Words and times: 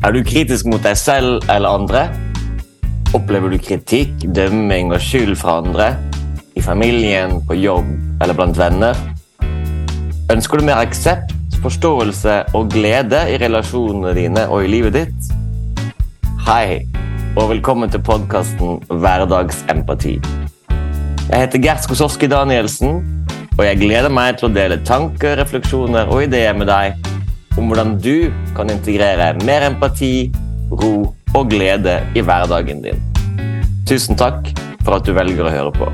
Er 0.00 0.14
du 0.16 0.22
kritisk 0.24 0.64
mot 0.64 0.80
deg 0.80 0.96
selv 0.96 1.42
eller 1.52 1.74
andre? 1.76 2.06
Opplever 3.12 3.52
du 3.52 3.58
kritikk, 3.60 4.22
dømming 4.32 4.94
og 4.94 5.02
skyld 5.04 5.34
fra 5.36 5.58
andre? 5.60 5.90
I 6.56 6.62
familien, 6.64 7.34
på 7.44 7.58
jobb 7.60 7.90
eller 8.24 8.38
blant 8.38 8.56
venner? 8.56 8.96
Ønsker 10.32 10.56
du 10.56 10.64
mer 10.64 10.80
aksept, 10.80 11.34
forståelse 11.60 12.38
og 12.56 12.72
glede 12.72 13.20
i 13.28 13.36
relasjonene 13.44 14.14
dine 14.16 14.46
og 14.48 14.64
i 14.64 14.72
livet 14.72 14.96
ditt? 14.96 15.28
Hei, 16.48 16.80
og 17.36 17.52
velkommen 17.52 17.92
til 17.92 18.00
podkasten 18.00 18.80
Hverdagsempati. 18.88 20.16
Jeg 21.28 21.44
heter 21.44 21.60
Gert 21.60 21.84
Skosowski 21.84 22.32
Danielsen, 22.32 23.04
og 23.52 23.66
jeg 23.68 23.84
gleder 23.84 24.08
meg 24.08 24.40
til 24.40 24.48
å 24.48 24.54
dele 24.56 24.80
tanker, 24.80 25.36
refleksjoner 25.44 26.08
og 26.08 26.24
ideer 26.24 26.56
med 26.56 26.72
deg 26.72 27.09
om 27.60 27.68
hvordan 27.68 27.98
du 28.00 28.32
kan 28.56 28.70
integrere 28.72 29.34
mer 29.44 29.66
empati, 29.66 30.30
ro 30.72 31.12
og 31.36 31.50
glede 31.52 31.98
i 32.16 32.22
hverdagen 32.24 32.80
din. 32.86 33.02
Tusen 33.88 34.16
takk 34.16 34.48
for 34.80 34.96
at 34.96 35.04
du 35.04 35.12
velger 35.12 35.44
å 35.44 35.52
høre 35.52 35.74
på. 35.76 35.90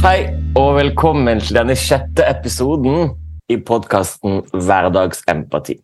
Hei, 0.00 0.30
og 0.56 0.78
velkommen 0.78 1.42
til 1.44 1.58
denne 1.58 1.76
sjette 1.76 2.24
episoden 2.30 3.12
i 3.52 3.58
podkasten 3.60 4.40
Hverdagsempati. 4.54 5.76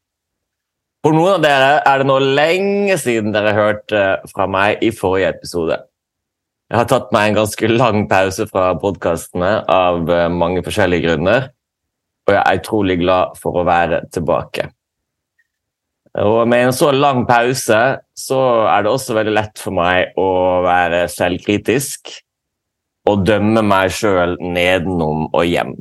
For 1.04 1.12
noen 1.12 1.36
av 1.36 1.44
dere 1.44 1.72
er 1.84 2.00
det 2.00 2.08
nå 2.08 2.20
lenge 2.38 2.96
siden 3.02 3.34
dere 3.34 3.52
hørte 3.52 4.04
fra 4.30 4.48
meg 4.48 4.80
i 4.80 4.94
forrige 4.96 5.34
episode. 5.36 5.82
Jeg 6.72 6.80
har 6.80 6.86
tatt 6.88 7.10
meg 7.12 7.28
en 7.28 7.36
ganske 7.42 7.68
lang 7.68 8.06
pause 8.08 8.46
fra 8.48 8.70
podkastene 8.80 9.50
av 9.70 10.08
eh, 10.08 10.30
mange 10.32 10.62
forskjellige 10.64 11.04
grunner, 11.04 11.50
og 12.24 12.32
jeg 12.32 12.40
er 12.40 12.60
utrolig 12.62 12.96
glad 13.02 13.36
for 13.36 13.60
å 13.60 13.66
være 13.68 14.06
tilbake. 14.14 14.70
Og 16.24 16.46
med 16.48 16.68
en 16.68 16.74
så 16.76 16.92
lang 16.94 17.24
pause 17.26 17.80
så 18.16 18.40
er 18.70 18.84
det 18.84 18.92
også 18.92 19.16
veldig 19.16 19.34
lett 19.34 19.60
for 19.60 19.76
meg 19.76 20.14
å 20.20 20.28
være 20.64 21.04
selvkritisk 21.10 22.14
og 23.10 23.26
dømme 23.26 23.64
meg 23.66 23.92
sjøl 23.92 24.38
nedenom 24.40 25.26
og 25.26 25.44
hjem. 25.44 25.74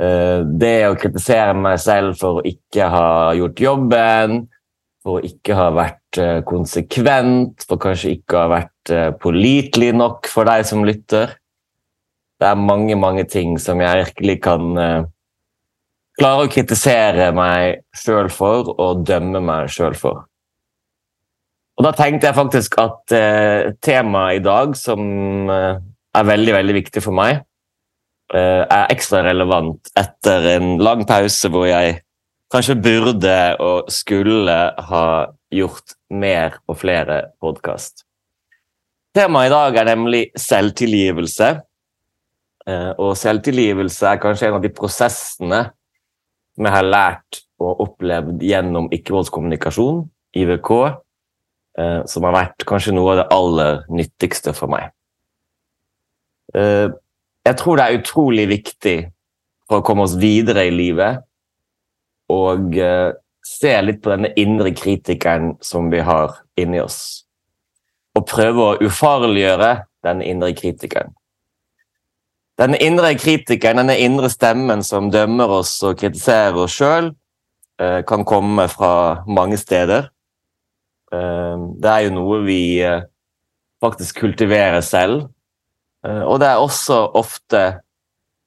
Eh, 0.00 0.40
det 0.58 0.76
å 0.88 0.98
kritisere 0.98 1.54
meg 1.54 1.78
selv 1.84 2.16
for 2.18 2.40
å 2.40 2.46
ikke 2.48 2.90
ha 2.90 3.06
gjort 3.38 3.60
jobben, 3.60 4.38
for 5.04 5.20
å 5.20 5.26
ikke 5.30 5.56
ha 5.58 5.68
vært 5.76 6.18
eh, 6.18 6.38
konsekvent, 6.48 7.68
for 7.68 7.78
kanskje 7.82 8.16
ikke 8.16 8.38
å 8.38 8.44
ha 8.46 8.52
vært 8.56 8.71
pålitelig 9.22 9.92
nok 9.94 10.28
for 10.30 10.48
deg 10.48 10.64
som 10.66 10.84
lytter. 10.86 11.36
Det 12.40 12.48
er 12.48 12.58
mange, 12.58 12.96
mange 12.98 13.24
ting 13.30 13.54
som 13.62 13.80
jeg 13.82 14.00
virkelig 14.02 14.36
kan 14.42 14.72
uh, 14.74 15.04
klare 16.18 16.46
å 16.46 16.50
kritisere 16.50 17.30
meg 17.36 17.84
sjøl 17.94 18.30
for 18.32 18.72
og 18.74 19.04
dømme 19.06 19.42
meg 19.44 19.70
sjøl 19.70 19.94
for. 19.98 20.24
Og 21.78 21.86
da 21.86 21.94
tenkte 21.96 22.28
jeg 22.28 22.38
faktisk 22.38 22.76
at 22.82 23.14
uh, 23.14 23.70
temaet 23.84 24.40
i 24.40 24.44
dag, 24.44 24.74
som 24.76 25.50
er 25.52 26.28
veldig, 26.28 26.56
veldig 26.58 26.78
viktig 26.82 27.04
for 27.04 27.16
meg, 27.16 27.44
er 28.32 28.88
ekstra 28.88 29.18
relevant 29.26 29.90
etter 30.00 30.46
en 30.54 30.78
lang 30.80 31.02
pause 31.04 31.50
hvor 31.52 31.66
jeg 31.68 31.98
kanskje 32.52 32.78
burde 32.80 33.36
og 33.60 33.90
skulle 33.92 34.56
ha 34.88 35.06
gjort 35.52 35.94
mer 36.12 36.58
og 36.68 36.80
flere 36.80 37.18
podkast. 37.40 38.06
Temaet 39.12 39.50
i 39.50 39.52
dag 39.52 39.76
er 39.76 39.88
nemlig 39.90 40.22
selvtilgivelse. 40.40 41.48
Eh, 42.64 42.92
og 42.96 43.12
selvtilgivelse 43.20 44.06
er 44.08 44.20
kanskje 44.22 44.48
en 44.48 44.56
av 44.56 44.62
de 44.64 44.70
prosessene 44.72 45.58
vi 46.56 46.70
har 46.72 46.86
lært 46.86 47.42
og 47.60 47.82
opplevd 47.84 48.40
gjennom 48.44 48.88
ikke-voldskommunikasjon, 48.94 50.06
IVK, 50.40 50.70
eh, 51.78 52.00
som 52.08 52.24
har 52.24 52.36
vært 52.38 52.64
kanskje 52.68 52.94
noe 52.96 53.12
av 53.12 53.20
det 53.20 53.26
aller 53.36 53.82
nyttigste 53.92 54.54
for 54.56 54.72
meg. 54.72 54.94
Eh, 56.56 56.88
jeg 57.44 57.58
tror 57.60 57.76
det 57.76 57.84
er 57.84 57.98
utrolig 58.00 58.46
viktig 58.48 58.96
for 59.68 59.80
å 59.80 59.84
komme 59.84 60.06
oss 60.06 60.16
videre 60.16 60.64
i 60.68 60.72
livet 60.72 61.20
og 62.32 62.76
se 63.44 63.72
litt 63.82 63.98
på 64.00 64.12
denne 64.12 64.30
indre 64.40 64.70
kritikeren 64.72 65.56
som 65.60 65.90
vi 65.92 66.00
har 66.06 66.38
inni 66.56 66.80
oss. 66.80 67.26
Og 68.18 68.26
prøve 68.28 68.64
å 68.64 68.78
ufarliggjøre 68.84 69.72
denne 70.04 70.26
indre 70.28 70.52
kritikeren. 70.56 71.14
Denne 72.60 72.76
indre 72.84 73.14
kritikeren, 73.16 73.80
denne 73.80 73.96
indre 74.04 74.28
stemmen 74.30 74.82
som 74.84 75.08
dømmer 75.10 75.54
oss 75.60 75.78
og 75.86 75.96
kritiserer 76.02 76.58
oss 76.60 76.76
sjøl, 76.76 77.14
eh, 77.80 78.02
kan 78.04 78.26
komme 78.28 78.68
fra 78.68 79.24
mange 79.26 79.56
steder. 79.56 80.10
Uh, 81.12 81.72
det 81.76 81.88
er 81.90 82.04
jo 82.06 82.12
noe 82.16 82.38
vi 82.46 82.80
faktisk 83.84 84.22
kultiverer 84.22 84.80
selv. 84.80 85.26
Og 86.02 86.38
det 86.40 86.48
er 86.48 86.58
også 86.58 87.02
ofte 87.14 87.60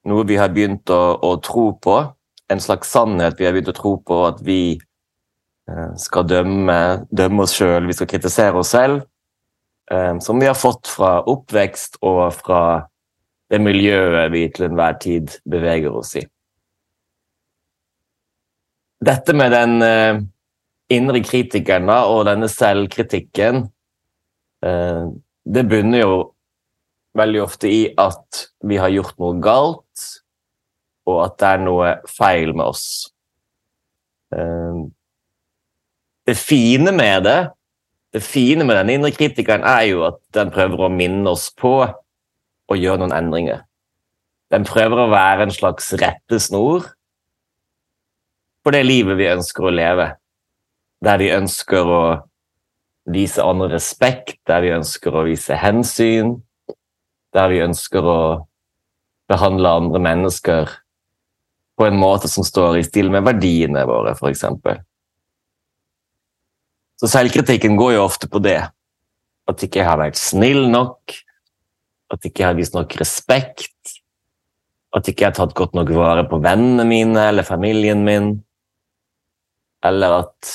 noe 0.09 0.25
vi 0.27 0.37
har 0.39 0.49
begynt 0.53 0.89
å, 0.89 1.17
å 1.21 1.35
tro 1.43 1.69
på 1.81 1.97
en 2.51 2.61
slags 2.61 2.91
sannhet 2.93 3.39
vi 3.39 3.47
har 3.47 3.55
begynt 3.55 3.71
å 3.73 3.77
tro 3.77 3.95
på, 4.05 4.19
at 4.27 4.41
vi 4.45 4.77
eh, 4.77 5.91
skal 6.01 6.27
dømme, 6.29 6.77
dømme 7.09 7.45
oss 7.45 7.55
sjøl, 7.57 7.87
vi 7.89 7.97
skal 7.97 8.09
kritisere 8.11 8.61
oss 8.61 8.73
selv, 8.75 9.01
eh, 9.01 9.14
som 9.85 10.39
vi 10.41 10.47
har 10.49 10.57
fått 10.57 10.89
fra 10.89 11.19
oppvekst 11.29 11.99
og 12.01 12.23
fra 12.33 12.61
det 13.53 13.59
miljøet 13.61 14.31
vi 14.33 14.47
til 14.49 14.65
enhver 14.65 14.95
tid 14.97 15.35
beveger 15.45 15.93
oss 15.93 16.15
i. 16.17 16.23
Dette 19.05 19.35
med 19.37 19.53
den 19.53 19.75
eh, 19.85 20.23
indre 20.95 21.21
kritikeren 21.21 21.91
og 21.93 22.23
denne 22.25 22.49
selvkritikken, 22.49 23.67
det 24.65 25.63
bunner 25.69 25.99
jo 25.99 26.13
veldig 27.15 27.41
ofte 27.43 27.71
i 27.71 27.81
at 28.01 28.45
vi 28.67 28.79
har 28.81 28.93
gjort 28.93 29.17
noe 29.21 29.39
galt, 29.43 30.07
og 31.05 31.21
at 31.27 31.37
det 31.39 31.51
er 31.51 31.63
noe 31.63 31.91
feil 32.09 32.53
med 32.55 32.65
oss. 32.65 32.87
Ehm, 34.35 34.89
det 36.25 36.37
fine 36.39 36.91
med 36.95 37.27
det, 37.27 37.39
det 38.15 38.23
fine 38.23 38.63
med 38.63 38.77
denne 38.79 38.95
indre 38.95 39.11
kritikeren, 39.11 39.65
er 39.67 39.89
jo 39.89 40.05
at 40.07 40.21
den 40.35 40.51
prøver 40.55 40.85
å 40.85 40.91
minne 40.93 41.33
oss 41.35 41.49
på 41.51 41.77
å 41.83 42.77
gjøre 42.79 43.01
noen 43.03 43.15
endringer. 43.15 43.65
Den 44.53 44.63
prøver 44.67 45.01
å 45.03 45.11
være 45.11 45.47
en 45.47 45.53
slags 45.53 45.91
rettesnor 45.99 46.85
for 48.63 48.73
det 48.73 48.85
livet 48.87 49.19
vi 49.19 49.27
ønsker 49.29 49.67
å 49.67 49.73
leve. 49.73 50.07
Der 51.05 51.19
vi 51.21 51.27
ønsker 51.35 51.91
å 51.91 52.01
vise 53.13 53.43
andre 53.45 53.75
respekt, 53.75 54.39
der 54.49 54.63
vi 54.63 54.71
ønsker 54.73 55.13
å 55.13 55.25
vise 55.27 55.59
hensyn, 55.61 56.37
der 57.35 57.51
vi 57.51 57.61
ønsker 57.61 58.07
å 58.09 58.21
behandle 59.29 59.75
andre 59.81 60.01
mennesker 60.01 60.73
på 61.75 61.85
en 61.85 61.99
måte 61.99 62.31
som 62.31 62.47
står 62.47 62.79
i 62.79 62.85
stil 62.87 63.11
med 63.13 63.27
verdiene 63.27 63.83
våre, 63.85 64.15
f.eks. 64.15 64.47
Så 67.01 67.09
selvkritikken 67.11 67.75
går 67.79 67.97
jo 67.97 68.05
ofte 68.05 68.29
på 68.31 68.39
det. 68.43 68.61
At 69.49 69.63
ikke 69.63 69.81
jeg 69.81 69.89
har 69.89 69.99
vært 69.99 70.19
snill 70.19 70.65
nok, 70.71 71.13
at 72.13 72.25
ikke 72.25 72.43
jeg 72.43 72.49
har 72.49 72.57
vist 72.57 72.75
nok 72.77 72.95
respekt, 73.01 73.71
at 74.95 75.09
ikke 75.09 75.25
jeg 75.25 75.33
har 75.33 75.37
tatt 75.37 75.55
godt 75.57 75.75
nok 75.75 75.91
vare 75.95 76.23
på 76.29 76.39
vennene 76.43 76.85
mine 76.87 77.27
eller 77.29 77.45
familien 77.47 78.05
min, 78.07 78.31
eller 79.85 80.21
at 80.23 80.51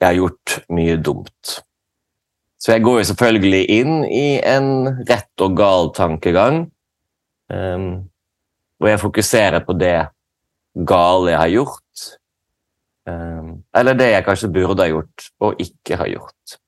jeg 0.00 0.08
har 0.08 0.18
gjort 0.18 0.56
mye 0.72 0.96
dumt. 1.00 1.60
Så 2.60 2.74
jeg 2.74 2.84
går 2.84 3.00
jo 3.00 3.08
selvfølgelig 3.12 3.62
inn 3.72 3.94
i 4.04 4.40
en 4.44 5.04
rett 5.08 5.44
og 5.44 5.54
gal 5.56 5.92
tankegang, 5.96 6.64
um, 7.52 7.90
og 8.80 8.88
jeg 8.88 9.00
fokuserer 9.00 9.64
på 9.64 9.76
det 9.80 9.94
gale 10.88 11.32
jeg 11.32 11.40
har 11.40 11.54
gjort, 11.54 12.10
eller 13.76 13.96
det 13.98 14.10
jeg 14.12 14.26
kanskje 14.26 14.52
burde 14.54 14.84
ha 14.84 14.90
gjort 14.90 15.30
og 15.44 15.62
ikke 15.62 15.98
har 16.00 16.10
gjort. 16.12 16.58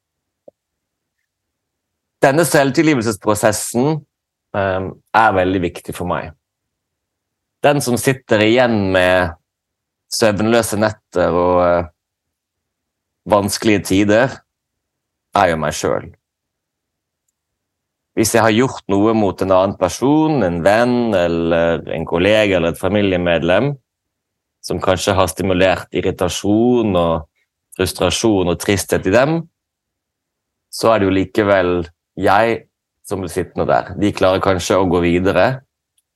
Denne 2.22 2.44
selvtilgivelsesprosessen 2.46 3.88
ehm, 4.54 4.88
er 5.14 5.36
veldig 5.38 5.62
viktig 5.64 5.94
for 5.96 6.06
meg. 6.10 6.30
Den 7.62 7.82
som 7.82 7.98
sitter 7.98 8.42
igjen 8.44 8.92
med 8.94 9.34
søvnløse 10.12 10.78
netter 10.78 11.34
og 11.34 11.58
eh, 11.66 11.90
vanskelige 13.32 13.84
tider, 13.90 14.34
er 15.32 15.52
jo 15.52 15.60
meg 15.62 15.76
sjøl. 15.76 16.10
Hvis 18.18 18.34
jeg 18.36 18.44
har 18.44 18.52
gjort 18.52 18.84
noe 18.92 19.14
mot 19.16 19.40
en 19.40 19.54
annen 19.54 19.78
person, 19.80 20.42
en 20.44 20.58
venn 20.64 21.14
eller 21.16 21.86
en 21.96 22.04
kollega 22.08 22.58
eller 22.58 22.74
et 22.74 22.80
familiemedlem, 22.80 23.72
som 24.62 24.80
kanskje 24.82 25.14
har 25.18 25.30
stimulert 25.30 25.90
irritasjon 25.94 26.94
og 26.98 27.28
frustrasjon 27.76 28.52
og 28.52 28.60
tristhet 28.62 29.08
i 29.08 29.14
dem, 29.14 29.40
så 30.72 30.92
er 30.92 31.00
det 31.00 31.08
jo 31.08 31.16
likevel 31.16 31.72
jeg 32.20 32.62
som 33.06 33.22
blir 33.22 33.32
sittende 33.32 33.66
der. 33.68 33.92
De 33.98 34.12
klarer 34.14 34.42
kanskje 34.44 34.78
å 34.78 34.88
gå 34.88 35.02
videre, 35.04 35.46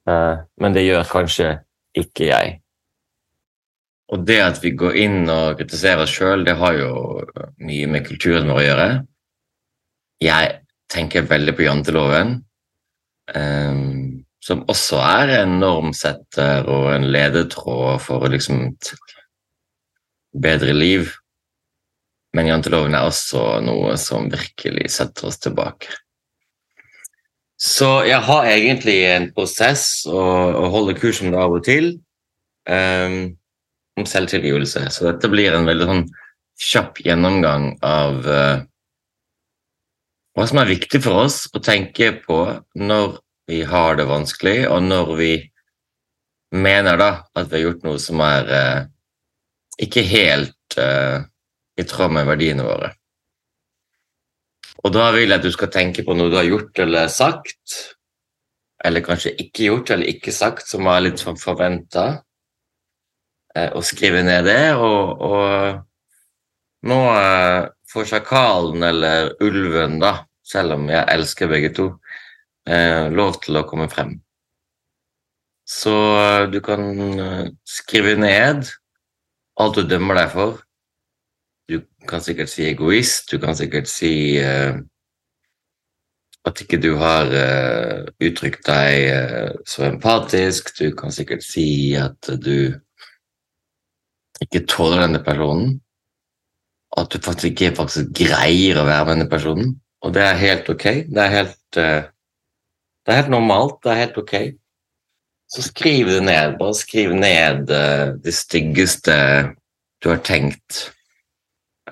eh, 0.09 0.45
men 0.63 0.77
det 0.77 0.87
gjør 0.87 1.11
kanskje 1.11 1.51
ikke 1.97 2.31
jeg. 2.31 2.61
Og 4.15 4.23
det 4.23 4.39
at 4.39 4.61
vi 4.63 4.71
går 4.79 4.97
inn 5.03 5.25
og 5.33 5.59
kritiserer 5.59 6.05
oss 6.05 6.15
sjøl, 6.15 6.45
det 6.47 6.55
har 6.61 6.77
jo 6.79 6.91
mye 7.67 7.89
med 7.91 8.07
kulturen 8.07 8.47
vår 8.53 8.61
å 8.61 8.67
gjøre. 8.67 8.91
Jeg 10.23 10.53
tenker 10.93 11.27
veldig 11.27 11.55
på 11.57 11.67
janteloven, 11.67 12.37
um, 13.35 14.06
som 14.47 14.63
også 14.71 15.01
er 15.03 15.33
en 15.41 15.57
normsetter 15.59 16.69
og 16.71 16.91
en 16.95 17.07
ledetråd 17.11 18.03
for 18.05 18.27
liksom 18.31 18.69
et 18.69 18.93
bedre 20.39 20.75
liv. 20.77 21.11
Men 22.37 22.51
janteloven 22.53 22.95
er 22.95 23.09
også 23.09 23.63
noe 23.65 23.97
som 23.99 24.29
virkelig 24.31 24.93
setter 24.95 25.31
oss 25.31 25.41
tilbake. 25.43 25.91
Så 27.57 28.05
jeg 28.05 28.21
har 28.23 28.51
egentlig 28.53 28.99
en 29.09 29.31
prosess 29.35 30.05
og, 30.11 30.69
holder 30.75 30.99
kurs 31.01 31.23
om 31.25 31.33
det 31.33 31.41
av 31.41 31.57
og 31.57 31.65
til. 31.67 31.95
Um, 32.69 33.37
om 33.97 34.05
selvtilgivelse. 34.05 34.83
Så 34.93 35.07
dette 35.09 35.31
blir 35.33 35.55
en 35.57 35.67
veldig 35.69 35.87
sånn 35.89 36.07
kjapp 36.61 37.01
gjennomgang 37.05 37.71
av 37.85 38.27
uh, 38.29 38.65
hva 40.37 40.45
som 40.49 40.61
er 40.61 40.69
viktig 40.69 41.01
for 41.05 41.25
oss 41.25 41.47
å 41.57 41.63
tenke 41.65 42.11
på 42.27 42.43
når 42.77 43.17
vi 43.47 43.63
har 43.63 43.97
det 43.97 44.09
vanskelig, 44.09 44.59
og 44.69 44.83
når 44.83 45.15
vi 45.19 45.33
mener 46.57 46.99
da 46.99 47.11
at 47.35 47.49
vi 47.51 47.59
har 47.59 47.67
gjort 47.69 47.87
noe 47.87 47.99
som 48.03 48.23
er 48.25 48.53
eh, 48.59 48.85
ikke 49.87 50.05
helt 50.07 50.79
eh, 50.81 51.27
i 51.77 51.85
tråd 51.87 52.15
med 52.17 52.29
verdiene 52.29 52.67
våre. 52.67 52.93
Og 54.85 54.93
da 54.95 55.09
vil 55.15 55.31
jeg 55.31 55.39
at 55.41 55.47
du 55.47 55.53
skal 55.55 55.73
tenke 55.73 56.05
på 56.07 56.15
noe 56.17 56.31
du 56.31 56.39
har 56.39 56.47
gjort 56.49 56.79
eller 56.85 57.11
sagt, 57.13 57.77
eller 58.85 59.05
kanskje 59.05 59.35
ikke 59.43 59.71
gjort 59.71 59.91
eller 59.91 60.11
ikke 60.11 60.35
sagt, 60.35 60.69
som 60.69 60.87
var 60.87 61.03
litt 61.03 61.21
sånn 61.23 61.39
forventa, 61.41 62.07
eh, 63.57 63.71
og 63.73 63.85
skrive 63.87 64.23
ned 64.27 64.47
det. 64.47 64.75
Og, 64.79 65.27
og 65.27 66.87
nå 66.91 67.01
eh, 67.15 67.63
får 67.93 68.11
sjakalen 68.13 68.87
eller 68.91 69.33
ulven, 69.45 69.99
da, 70.03 70.19
selv 70.47 70.77
om 70.77 70.91
jeg 70.93 71.09
elsker 71.17 71.51
begge 71.51 71.73
to, 71.77 71.91
eh, 72.67 73.07
lov 73.15 73.41
til 73.45 73.61
å 73.61 73.67
komme 73.69 73.89
frem. 73.93 74.17
Så 75.67 75.95
du 76.53 76.61
kan 76.63 76.85
skrive 77.67 78.15
ned 78.21 78.69
alt 79.59 79.79
du 79.79 79.87
dømmer 79.89 80.21
deg 80.21 80.31
for, 80.31 80.61
du 81.67 81.81
kan 82.07 82.23
sikkert 82.23 82.53
si 82.53 82.69
egoist, 82.69 83.33
du 83.33 83.41
kan 83.43 83.57
sikkert 83.59 83.91
si 83.91 84.37
eh, 84.39 84.77
at 86.47 86.61
ikke 86.63 86.79
du 86.79 86.93
har 87.01 87.33
uh, 87.35 88.05
uttrykt 88.23 88.69
deg 88.69 89.09
uh, 89.11 89.57
så 89.67 89.89
empatisk. 89.89 90.71
Du 90.79 90.93
kan 90.95 91.11
sikkert 91.11 91.43
si 91.43 91.97
at 91.99 92.31
du 92.39 92.71
ikke 94.45 94.63
tåler 94.71 95.03
denne 95.03 95.23
personen. 95.27 95.81
At 96.97 97.11
du 97.11 97.19
faktisk 97.19 97.51
ikke 97.51 97.81
faktisk 97.81 98.15
greier 98.15 98.79
å 98.79 98.87
være 98.87 99.09
med 99.09 99.13
denne 99.17 99.31
personen. 99.33 99.75
Og 100.07 100.15
det 100.15 100.23
er 100.23 100.39
helt 100.39 100.71
ok. 100.71 100.87
Det 101.11 101.25
er 101.25 101.35
helt, 101.35 101.59
det 103.07 103.13
er 103.13 103.21
helt 103.23 103.33
normalt. 103.33 103.79
Det 103.85 103.93
er 103.93 104.03
helt 104.03 104.19
ok. 104.19 104.35
Så 105.55 105.63
skriv 105.63 106.11
det 106.11 106.25
ned. 106.27 106.59
Bare 106.59 106.75
skriv 106.75 107.15
ned 107.15 107.71
det 107.71 108.35
styggeste 108.35 109.17
du 110.03 110.11
har 110.11 110.21
tenkt 110.27 110.91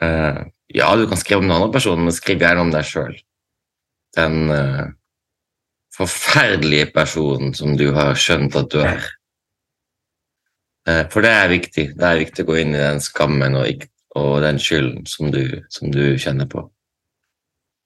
Uh, 0.03 0.47
ja, 0.67 0.97
du 0.97 1.07
kan 1.07 1.17
skrive 1.17 1.39
om 1.39 1.49
den 1.49 1.57
andre 1.57 1.73
personen, 1.73 2.05
men 2.05 2.15
skriv 2.15 2.43
gjerne 2.43 2.65
om 2.65 2.73
deg 2.75 2.87
sjøl. 2.89 3.15
Den 4.17 4.51
uh, 4.51 4.87
forferdelige 5.95 6.91
personen 6.95 7.55
som 7.55 7.77
du 7.79 7.91
har 7.95 8.19
skjønt 8.19 8.59
at 8.59 8.73
du 8.75 8.81
er. 8.83 9.07
Uh, 10.89 11.05
for 11.13 11.25
det 11.25 11.31
er 11.31 11.53
viktig. 11.53 11.89
Det 11.95 12.09
er 12.09 12.23
viktig 12.25 12.45
å 12.45 12.51
gå 12.51 12.61
inn 12.63 12.75
i 12.75 12.83
den 12.83 13.03
skammen 13.05 13.59
og, 13.61 13.87
og 14.19 14.35
den 14.45 14.59
skylden 14.63 15.07
som 15.11 15.31
du, 15.35 15.61
som 15.71 15.95
du, 15.95 16.17
kjenner 16.19 16.51
på. 16.51 16.67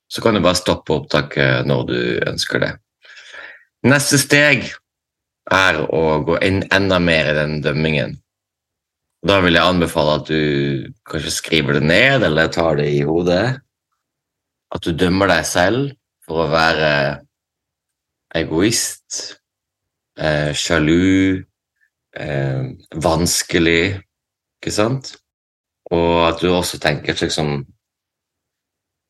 Så 0.09 0.25
kan 0.25 0.33
du 0.33 0.41
bare 0.41 0.57
stoppe 0.57 0.97
opptaket 0.97 1.69
når 1.69 1.89
du 1.91 1.99
ønsker 2.31 2.65
det. 2.65 2.73
Neste 3.87 4.19
steg 4.19 4.65
er 5.55 5.77
å 5.95 6.19
gå 6.27 6.39
inn 6.43 6.65
enda 6.75 6.99
mer 6.99 7.31
i 7.31 7.37
den 7.37 7.61
dømmingen. 7.63 8.17
Da 9.27 9.39
vil 9.43 9.55
jeg 9.55 9.67
anbefale 9.67 10.17
at 10.19 10.27
du 10.31 10.91
kanskje 11.07 11.35
skriver 11.35 11.79
det 11.79 11.87
ned, 11.87 12.27
eller 12.27 12.51
tar 12.51 12.79
det 12.79 12.89
i 12.91 13.05
hodet. 13.07 13.61
At 14.75 14.83
du 14.83 14.91
dømmer 14.93 15.31
deg 15.31 15.47
selv 15.47 15.95
for 16.27 16.45
å 16.45 16.51
være 16.51 16.91
egoist, 18.39 19.39
eh, 20.19 20.51
sjalu, 20.53 21.45
eh, 22.19 22.63
vanskelig, 22.95 24.03
ikke 24.59 24.75
sant? 24.75 25.17
Og 25.91 26.29
at 26.29 26.43
du 26.43 26.51
også 26.51 26.79
tenker 26.79 27.15
liksom 27.15 27.65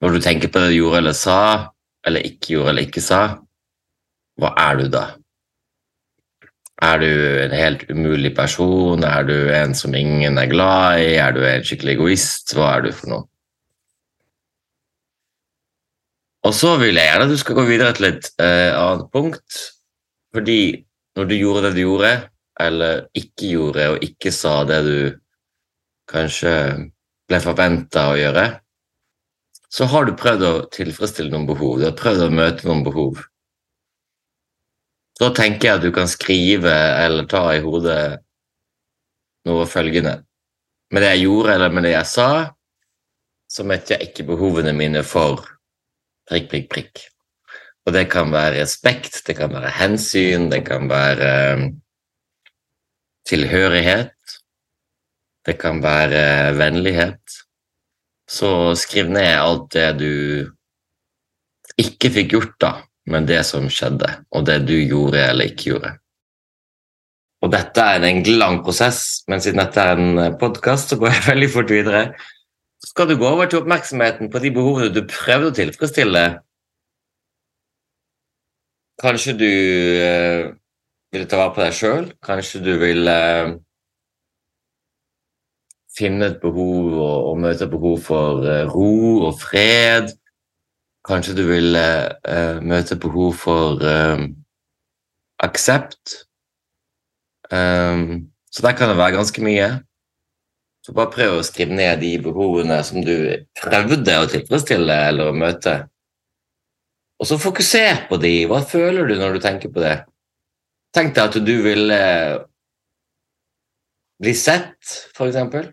Når 0.01 0.13
du 0.15 0.21
tenker 0.21 0.47
på 0.47 0.61
det 0.61 0.69
du 0.71 0.77
gjorde 0.77 0.99
eller 0.99 1.13
sa, 1.13 1.73
eller 2.07 2.23
ikke 2.23 2.53
gjorde 2.53 2.69
eller 2.71 2.85
ikke 2.87 3.03
sa, 3.03 3.41
hva 4.39 4.53
er 4.63 4.79
du 4.79 4.87
da? 4.93 5.07
Er 6.79 7.01
du 7.03 7.09
en 7.43 7.55
helt 7.59 7.83
umulig 7.91 8.31
person? 8.37 9.03
Er 9.03 9.27
du 9.27 9.35
en 9.51 9.75
som 9.75 9.95
ingen 9.99 10.39
er 10.39 10.51
glad 10.51 11.03
i? 11.03 11.17
Er 11.19 11.35
du 11.35 11.43
en 11.43 11.65
skikkelig 11.67 11.97
egoist? 11.97 12.55
Hva 12.55 12.77
er 12.77 12.87
du 12.87 12.93
for 12.95 13.11
noe? 13.11 13.27
Og 16.47 16.55
så 16.55 16.77
vil 16.79 16.95
jeg 16.95 17.11
gjerne 17.11 17.27
at 17.27 17.33
du 17.35 17.41
skal 17.41 17.59
gå 17.59 17.65
videre 17.67 17.97
til 17.97 18.07
et 18.13 18.29
uh, 18.39 18.71
annet 18.79 19.09
punkt. 19.13 19.59
Fordi 20.35 20.61
når 21.19 21.27
du 21.27 21.35
gjorde 21.35 21.65
det 21.67 21.73
du 21.75 21.83
gjorde, 21.83 22.13
eller 22.63 23.03
ikke 23.19 23.51
gjorde 23.51 23.89
og 23.95 24.05
ikke 24.07 24.33
sa 24.35 24.61
det 24.69 24.79
du 24.87 25.01
kanskje 26.09 26.53
ble 27.29 27.41
forventa 27.43 28.07
å 28.13 28.17
gjøre, 28.19 28.47
så 29.69 29.89
har 29.91 30.07
du 30.07 30.15
prøvd 30.17 30.47
å 30.47 30.53
tilfredsstille 30.73 31.35
noen 31.35 31.49
behov. 31.51 31.81
Du 31.81 31.89
har 31.89 31.99
prøvd 31.99 32.29
å 32.29 32.31
møte 32.39 32.71
noen 32.71 32.87
behov. 32.87 33.21
Da 35.19 35.33
tenker 35.35 35.67
jeg 35.67 35.79
at 35.81 35.83
du 35.83 35.91
kan 35.95 36.09
skrive 36.11 36.73
eller 37.03 37.27
ta 37.31 37.43
i 37.57 37.63
hodet 37.63 38.21
noe 39.49 39.67
følgende. 39.67 40.21
Med 40.95 41.03
det 41.03 41.11
jeg 41.17 41.25
gjorde, 41.27 41.55
eller 41.57 41.75
med 41.75 41.85
det 41.89 41.95
jeg 41.97 42.09
sa, 42.09 42.29
så 43.51 43.65
møtte 43.67 43.97
jeg 43.97 44.11
ikke 44.11 44.29
behovene 44.29 44.75
mine 44.77 45.03
for 45.03 45.43
prikk, 46.29 46.47
prikk, 46.53 46.69
prikk. 46.71 47.03
Og 47.89 47.95
det 47.97 48.07
kan 48.13 48.31
være 48.31 48.61
respekt, 48.61 49.23
det 49.27 49.35
kan 49.39 49.51
være 49.53 49.73
hensyn, 49.79 50.51
det 50.53 50.63
kan 50.69 50.87
være 50.91 51.31
um, 51.57 51.69
tilhørighet. 53.27 54.15
Det 55.49 55.57
kan 55.59 55.81
være 55.83 56.55
vennlighet. 56.59 57.39
Så 58.29 58.77
skriv 58.77 59.09
ned 59.09 59.33
alt 59.33 59.73
det 59.73 59.89
du 59.99 60.13
ikke 61.81 62.13
fikk 62.13 62.35
gjort, 62.37 62.55
da 62.61 62.73
men 63.11 63.27
det 63.29 63.41
som 63.49 63.69
skjedde, 63.73 64.11
og 64.31 64.47
det 64.49 64.61
du 64.69 64.77
gjorde 64.77 65.23
eller 65.31 65.51
ikke 65.51 65.73
gjorde. 65.73 65.95
Og 67.43 67.53
dette 67.55 67.83
er 67.83 68.03
en 68.03 68.25
lang 68.41 68.61
prosess, 68.67 69.23
men 69.31 69.43
siden 69.43 69.63
dette 69.63 69.83
er 69.83 70.01
en 70.01 70.39
podkast, 70.41 70.91
så 70.91 70.99
går 70.99 71.15
jeg 71.15 71.27
veldig 71.33 71.51
fort 71.55 71.73
videre. 71.73 72.03
Så 72.83 72.93
skal 72.93 73.11
du 73.11 73.17
gå 73.19 73.27
over 73.27 73.47
til 73.47 73.63
oppmerksomheten 73.63 74.31
på 74.31 74.43
de 74.43 74.53
behovene 74.55 74.95
du 74.95 75.03
prøvde 75.07 75.53
å 75.53 75.57
tilfredsstille. 75.57 76.25
Kanskje 78.99 79.35
du 79.39 79.47
øh, 79.47 80.45
vil 81.15 81.27
ta 81.31 81.39
vare 81.39 81.55
på 81.55 81.63
deg 81.63 81.75
sjøl. 81.79 82.07
Kanskje 82.27 82.63
du 82.65 82.73
vil 82.81 83.07
øh, 83.07 83.53
finne 85.99 86.33
et 86.33 86.41
behov 86.43 86.95
og, 86.97 87.29
og, 87.31 87.37
møte 87.45 87.67
et 87.67 87.71
behov 87.71 88.01
for 88.03 88.43
øh, 88.43 88.65
ro 88.75 89.29
og 89.29 89.39
fred. 89.39 90.11
Kanskje 91.07 91.37
du 91.39 91.45
vil 91.49 91.77
uh, 91.79 92.59
møte 92.65 92.99
behov 93.01 93.37
for 93.39 93.83
uh, 93.85 94.25
aksept. 95.45 96.25
Um, 97.53 98.33
så 98.51 98.65
der 98.65 98.75
kan 98.77 98.91
det 98.91 98.99
være 98.99 99.17
ganske 99.17 99.45
mye. 99.45 99.69
Så 100.85 100.95
bare 100.97 101.13
prøv 101.13 101.39
å 101.39 101.45
skrive 101.47 101.77
ned 101.77 102.01
de 102.01 102.15
behovene 102.25 102.81
som 102.87 103.03
du 103.05 103.15
prøvde 103.61 104.19
å 104.19 104.29
tilfredsstille 104.31 104.99
eller 105.11 105.31
å 105.31 105.37
møte. 105.37 105.79
Og 107.19 107.29
så 107.29 107.39
fokuser 107.41 108.07
på 108.09 108.19
de. 108.23 108.35
Hva 108.49 108.63
føler 108.67 109.09
du 109.09 109.19
når 109.19 109.37
du 109.37 109.43
tenker 109.45 109.73
på 109.75 109.83
det? 109.83 109.97
Tenk 110.95 111.15
deg 111.17 111.25
at 111.29 111.41
du 111.45 111.55
vil 111.65 111.93
uh, 111.93 112.39
bli 114.23 114.35
sett, 114.35 114.79
for 115.17 115.29
eksempel. 115.29 115.71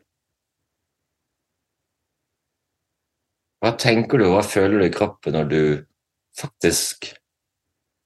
Hva 3.66 3.72
tenker 3.82 4.22
du, 4.22 4.28
hva 4.30 4.44
føler 4.46 4.78
du 4.78 4.84
i 4.86 4.94
kroppen 4.94 5.34
når 5.34 5.48
du 5.50 5.62
faktisk 6.38 7.08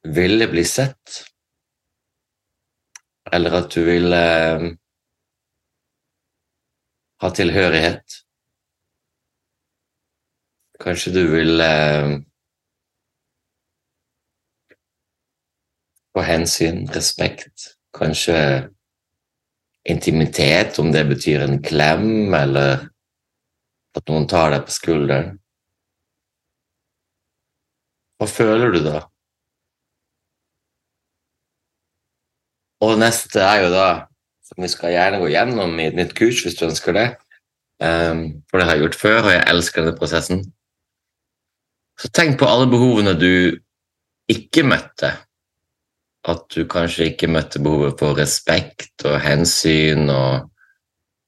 ville 0.08 0.46
bli 0.48 0.62
sett? 0.64 1.18
Eller 3.36 3.58
at 3.58 3.68
du 3.76 3.82
ville 3.84 4.20
eh, 4.24 4.64
ha 7.20 7.32
tilhørighet? 7.36 8.16
Kanskje 10.80 11.14
du 11.18 11.20
vil 11.34 11.66
eh, 11.66 12.14
få 16.16 16.24
hensyn, 16.24 16.86
respekt, 16.96 17.74
kanskje 18.00 18.40
intimitet, 19.92 20.80
om 20.80 20.96
det 20.96 21.04
betyr 21.12 21.44
en 21.50 21.60
klem, 21.60 22.32
eller 22.32 22.88
at 24.00 24.08
noen 24.08 24.32
tar 24.32 24.56
deg 24.56 24.64
på 24.64 24.78
skulderen. 24.80 25.36
Hva 28.20 28.28
føler 28.28 28.74
du 28.76 28.82
da? 28.84 29.06
Og 32.84 32.98
neste 33.00 33.44
er 33.44 33.64
jo 33.66 33.72
da, 33.72 33.88
som 34.44 34.64
vi 34.64 34.70
skal 34.72 34.94
gjerne 34.96 35.20
gå 35.22 35.32
gjennom 35.32 35.80
i 35.80 35.88
et 35.90 35.98
nytt 35.98 36.14
kurs 36.18 36.44
hvis 36.44 36.56
du 36.60 36.66
ønsker 36.68 36.96
det, 36.96 37.08
um, 37.84 38.22
for 38.48 38.60
det 38.60 38.68
har 38.68 38.78
jeg 38.78 38.86
gjort 38.86 39.00
før, 39.00 39.20
og 39.24 39.34
jeg 39.36 39.48
elsker 39.54 39.84
denne 39.84 40.00
prosessen. 40.00 40.44
Så 42.00 42.12
tenk 42.16 42.40
på 42.40 42.48
alle 42.48 42.70
behovene 42.72 43.16
du 43.20 43.60
ikke 44.32 44.64
møtte. 44.68 45.12
At 46.28 46.46
du 46.52 46.66
kanskje 46.68 47.14
ikke 47.14 47.30
møtte 47.32 47.62
behovet 47.64 48.00
for 48.00 48.18
respekt 48.20 49.06
og 49.08 49.22
hensyn 49.24 50.10
og, 50.12 50.50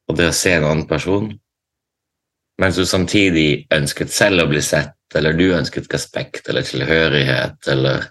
og 0.08 0.18
det 0.20 0.28
å 0.28 0.36
se 0.36 0.52
en 0.58 0.68
annen 0.68 0.88
person, 0.88 1.30
mens 2.60 2.80
du 2.80 2.84
samtidig 2.86 3.70
ønsket 3.72 4.12
selv 4.12 4.44
å 4.44 4.50
bli 4.52 4.60
sett, 4.64 4.92
eller 5.16 5.36
du 5.38 5.48
ønsket 5.56 5.90
respekt 5.94 6.50
eller 6.50 6.66
tilhørighet 6.68 7.68
eller 7.72 8.06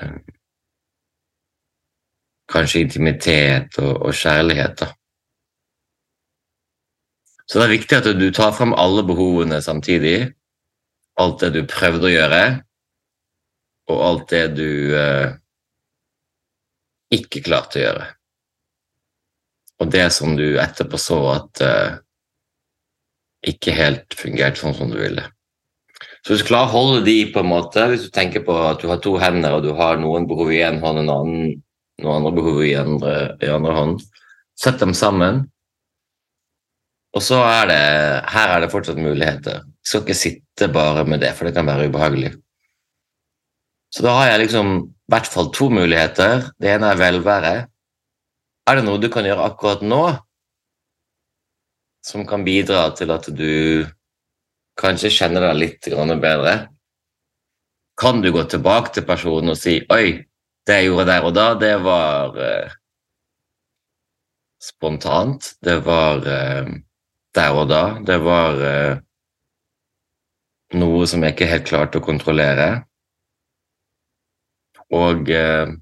um, 0.00 0.16
kanskje 2.50 2.84
intimitet 2.86 3.78
og, 3.82 3.92
og 4.08 4.16
kjærlighet. 4.16 4.82
Da. 4.82 4.90
Så 7.46 7.58
det 7.58 7.66
er 7.66 7.74
viktig 7.74 7.98
at 7.98 8.08
du 8.14 8.28
tar 8.34 8.52
frem 8.54 8.74
alle 8.78 9.02
behovene 9.06 9.60
samtidig. 9.62 10.32
Alt 11.20 11.42
det 11.42 11.50
du 11.56 11.64
prøvde 11.68 12.06
å 12.06 12.12
gjøre, 12.12 12.44
og 13.90 14.02
alt 14.06 14.30
det 14.30 14.44
du 14.54 14.94
eh, 14.96 15.32
ikke 17.12 17.42
klarte 17.44 17.80
å 17.80 17.82
gjøre. 17.82 18.06
Og 19.82 19.90
det 19.90 20.06
som 20.14 20.36
du 20.38 20.46
etterpå 20.62 21.00
så 21.00 21.18
at 21.34 21.62
eh, 21.66 21.98
ikke 23.46 23.74
helt 23.76 24.16
fungert 24.16 24.58
sånn 24.60 24.76
som 24.76 24.90
du 24.92 24.98
ville. 25.00 25.24
Så 26.24 26.34
hvis 26.34 26.44
du 26.44 26.50
klarer 26.50 26.68
å 26.68 26.74
holde 26.74 27.04
de 27.06 27.16
på 27.32 27.40
en 27.40 27.48
måte, 27.48 27.86
hvis 27.88 28.04
du 28.06 28.12
tenker 28.12 28.44
på 28.44 28.54
at 28.66 28.82
du 28.82 28.90
har 28.90 29.00
to 29.00 29.14
hender 29.20 29.56
og 29.56 29.64
du 29.64 29.72
har 29.76 30.00
noen 30.00 30.28
behov 30.28 30.52
i 30.52 30.60
én 30.64 30.80
hånd 30.82 31.00
og 31.00 31.04
en 31.04 31.14
annen 31.14 31.62
noen 32.00 32.20
andre 32.20 32.34
behov 32.36 32.60
i 32.64 32.74
andre, 32.78 33.14
i 33.44 33.48
andre 33.52 33.74
hånd. 33.76 34.04
Sett 34.58 34.80
dem 34.80 34.92
sammen. 34.96 35.44
Og 37.16 37.24
så 37.24 37.40
er 37.42 37.66
det 37.70 37.82
Her 38.30 38.54
er 38.54 38.62
det 38.62 38.70
fortsatt 38.72 39.00
muligheter. 39.00 39.64
Jeg 39.80 39.90
skal 39.90 40.04
ikke 40.04 40.18
sitte 40.18 40.70
bare 40.72 41.04
med 41.08 41.20
det, 41.24 41.32
for 41.36 41.48
det 41.48 41.56
kan 41.56 41.68
være 41.68 41.88
ubehagelig. 41.90 42.34
Så 43.90 44.04
da 44.06 44.14
har 44.20 44.30
jeg 44.30 44.44
liksom 44.44 44.74
i 44.78 45.10
hvert 45.10 45.26
fall 45.26 45.50
to 45.54 45.70
muligheter. 45.72 46.50
Det 46.62 46.70
ene 46.76 46.92
er 46.92 47.00
velvære. 47.00 47.54
Er 48.70 48.78
det 48.78 48.84
noe 48.86 49.00
du 49.02 49.08
kan 49.10 49.26
gjøre 49.26 49.48
akkurat 49.50 49.82
nå 49.82 50.04
som 52.04 52.26
kan 52.26 52.44
bidra 52.44 52.88
til 52.96 53.12
at 53.12 53.28
du 53.36 53.86
kanskje 54.80 55.12
kjenner 55.12 55.50
deg 55.50 55.60
litt 55.60 55.88
bedre? 56.22 56.68
Kan 58.00 58.22
du 58.22 58.32
gå 58.32 58.44
tilbake 58.44 58.94
til 58.94 59.04
personen 59.04 59.50
og 59.50 59.56
si 59.56 59.80
'oi, 59.84 60.24
det 60.66 60.74
jeg 60.74 60.86
gjorde 60.86 61.06
der 61.06 61.24
og 61.24 61.34
da, 61.34 61.54
det 61.54 61.76
var 61.84 62.36
eh, 62.38 62.70
spontant. 64.60 65.54
Det 65.62 65.84
var 65.84 66.26
eh, 66.26 66.68
der 67.34 67.50
og 67.56 67.68
da. 67.68 67.84
Det 68.06 68.18
var 68.24 68.60
eh, 68.64 69.00
noe 70.80 71.06
som 71.06 71.24
jeg 71.24 71.34
ikke 71.34 71.50
helt 71.50 71.68
klarte 71.68 72.00
å 72.00 72.04
kontrollere. 72.04 72.68
Og 74.94 75.30
eh, 75.30 75.72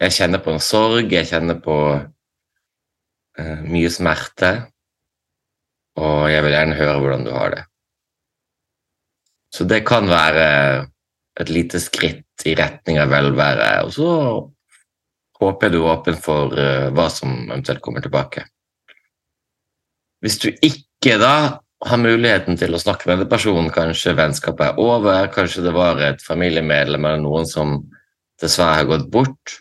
jeg 0.00 0.16
kjenner 0.16 0.42
på 0.42 0.54
en 0.54 0.62
sorg, 0.64 1.12
jeg 1.12 1.28
kjenner 1.30 1.60
på 1.62 1.76
eh, 3.38 3.58
mye 3.66 3.90
smerte. 3.92 4.69
Og 5.98 6.30
jeg 6.30 6.44
vil 6.44 6.54
gjerne 6.54 6.78
høre 6.78 7.00
hvordan 7.02 7.26
du 7.26 7.32
har 7.34 7.54
det. 7.54 7.64
Så 9.50 9.66
det 9.66 9.82
kan 9.88 10.06
være 10.06 10.46
et 11.40 11.50
lite 11.50 11.80
skritt 11.82 12.46
i 12.46 12.54
retning 12.58 13.00
av 13.02 13.10
velvære. 13.10 13.70
Og 13.86 13.92
så 13.94 14.10
håper 15.40 15.66
jeg 15.66 15.74
du 15.74 15.80
er 15.80 15.90
åpen 15.94 16.20
for 16.20 16.54
uh, 16.54 16.90
hva 16.94 17.08
som 17.12 17.32
eventuelt 17.48 17.82
kommer 17.84 18.04
tilbake. 18.04 18.44
Hvis 20.20 20.38
du 20.42 20.50
ikke 20.52 21.16
da 21.20 21.34
har 21.88 22.00
muligheten 22.00 22.58
til 22.60 22.76
å 22.76 22.80
snakke 22.80 23.08
med 23.08 23.22
den 23.22 23.30
personen, 23.30 23.70
kanskje 23.72 24.12
vennskapet 24.18 24.66
er 24.66 24.80
over, 24.82 25.30
kanskje 25.32 25.64
det 25.64 25.72
var 25.72 26.00
et 26.04 26.20
familiemedlem 26.22 27.08
eller 27.08 27.22
noen 27.24 27.48
som 27.48 27.78
dessverre 28.40 28.82
har 28.82 28.88
gått 28.90 29.08
bort, 29.12 29.56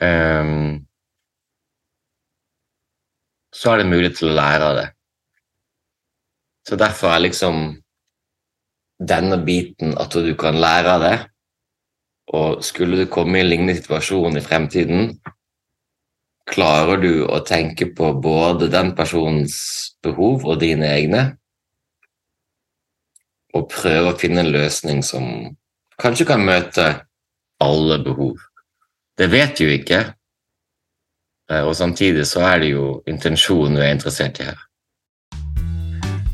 um, 0.00 0.82
så 3.56 3.72
er 3.72 3.80
det 3.80 3.90
mulig 3.90 4.12
til 4.18 4.30
å 4.30 4.36
lære 4.36 4.68
av 4.68 4.78
det. 4.78 4.88
Så 6.68 6.76
derfor 6.76 7.14
er 7.14 7.24
liksom 7.24 7.80
denne 9.00 9.40
biten 9.44 9.96
at 9.98 10.12
du 10.12 10.32
kan 10.38 10.60
lære 10.60 10.94
av 10.94 11.04
det, 11.04 11.18
og 12.36 12.62
skulle 12.64 13.00
du 13.00 13.10
komme 13.10 13.38
i 13.38 13.44
en 13.44 13.50
lignende 13.50 13.76
situasjon 13.78 14.38
i 14.38 14.44
fremtiden, 14.44 15.14
klarer 16.50 17.00
du 17.02 17.24
å 17.26 17.40
tenke 17.46 17.90
på 17.96 18.12
både 18.22 18.68
den 18.70 18.92
personens 18.98 19.56
behov 20.02 20.46
og 20.46 20.60
dine 20.62 20.88
egne, 20.94 21.24
og 23.54 23.66
prøve 23.72 24.12
å 24.12 24.18
finne 24.18 24.44
en 24.44 24.52
løsning 24.54 25.02
som 25.02 25.26
kanskje 26.00 26.28
kan 26.28 26.44
møte 26.46 26.86
alle 27.60 27.98
behov. 28.04 28.38
Det 29.18 29.26
vet 29.32 29.58
du 29.58 29.66
ikke, 29.68 30.00
eh, 31.50 31.62
og 31.66 31.74
samtidig 31.76 32.28
så 32.30 32.44
er 32.46 32.62
det 32.62 32.70
jo 32.70 32.84
intensjonen 33.10 33.76
du 33.76 33.82
er 33.82 33.94
interessert 33.96 34.38
i 34.40 34.46
her. 34.52 34.69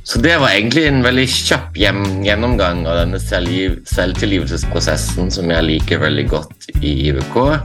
Så 0.06 0.22
det 0.22 0.36
var 0.38 0.54
egentlig 0.54 0.84
en 0.86 1.00
veldig 1.02 1.24
kjapp 1.26 1.74
gjennomgang 1.74 2.84
av 2.86 2.94
denne 3.00 3.18
selvtilgivelsesprosessen 3.18 5.32
som 5.34 5.50
jeg 5.50 5.66
liker 5.66 5.98
veldig 5.98 6.28
godt 6.30 6.70
i 6.78 7.08
IVK. 7.08 7.58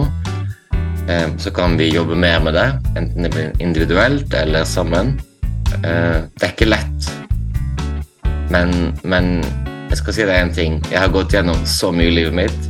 Ehm, 1.12 1.36
så 1.36 1.51
kan 1.51 1.75
vi 1.75 1.91
jobbe 1.91 2.15
mer 2.15 2.39
med 2.48 2.56
det, 2.56 2.79
enten 2.96 3.27
individuelt 3.60 4.32
eller 4.39 4.63
sammen. 4.63 5.20
Ehm, 5.84 6.32
det 6.32 6.48
er 6.48 6.56
ikke 6.56 6.72
lett, 6.72 7.12
men, 8.56 8.96
men 9.03 9.44
jeg 9.91 10.00
skal 10.00 10.15
si 10.15 10.24
deg 10.32 10.39
én 10.46 10.56
ting. 10.56 10.79
Jeg 10.88 11.03
har 11.03 11.12
gått 11.12 11.36
gjennom 11.36 11.60
så 11.67 11.91
mye 11.91 12.08
i 12.08 12.15
livet 12.22 12.39
mitt 12.39 12.66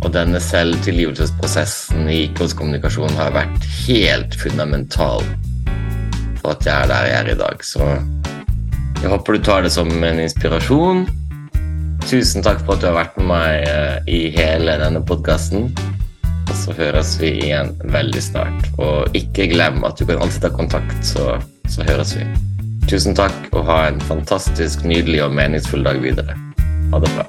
og 0.00 0.12
denne 0.14 0.40
selvtilgivelsesprosessen 0.40 2.08
i 2.08 2.22
kommunikasjon 2.34 3.16
har 3.18 3.34
vært 3.36 3.66
helt 3.84 4.36
fundamental 4.40 5.24
for 6.40 6.54
at 6.54 6.66
jeg 6.66 6.74
er 6.74 6.88
der 6.88 7.08
jeg 7.08 7.16
er 7.18 7.32
i 7.34 7.38
dag. 7.40 7.64
Så 7.64 7.88
jeg 9.00 9.12
håper 9.12 9.36
du 9.36 9.44
tar 9.44 9.64
det 9.64 9.72
som 9.74 9.90
en 9.90 10.22
inspirasjon. 10.22 11.06
Tusen 12.08 12.44
takk 12.44 12.62
for 12.64 12.76
at 12.76 12.82
du 12.82 12.88
har 12.88 12.96
vært 12.96 13.18
med 13.20 13.28
meg 13.28 13.66
eh, 13.68 13.96
i 14.08 14.20
hele 14.34 14.78
denne 14.80 15.02
podkasten. 15.04 15.68
Og 16.50 16.54
så 16.58 16.74
høres 16.74 17.14
vi 17.20 17.34
igjen 17.44 17.74
veldig 17.92 18.22
snart. 18.24 18.70
Og 18.80 19.16
ikke 19.16 19.50
glem 19.52 19.84
at 19.86 20.00
du 20.00 20.06
kan 20.08 20.24
alltid 20.24 20.46
ta 20.46 20.52
kontakt, 20.54 20.96
så, 21.06 21.36
så 21.70 21.86
høres 21.86 22.16
vi. 22.16 22.26
Tusen 22.90 23.14
takk, 23.14 23.36
og 23.52 23.68
ha 23.68 23.84
en 23.90 24.00
fantastisk, 24.08 24.82
nydelig 24.88 25.22
og 25.28 25.36
meningsfull 25.36 25.86
dag 25.86 26.00
videre. 26.02 26.34
Ha 26.90 27.04
det 27.04 27.12
bra. 27.14 27.28